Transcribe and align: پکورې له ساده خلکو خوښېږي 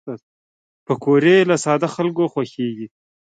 پکورې 0.85 1.37
له 1.49 1.55
ساده 1.63 1.87
خلکو 1.95 2.23
خوښېږي 2.33 2.87